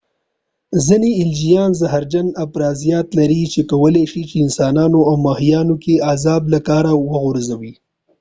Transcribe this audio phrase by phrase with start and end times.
[0.85, 6.59] ځینې الجیان زهرجن افرازات لري چې کولی شي په انسانانو او ماهیانو کې اعصاب له
[6.67, 7.73] کاره وغورځي